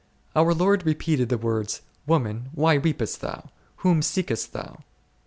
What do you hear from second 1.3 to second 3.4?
words, Woman, why weepest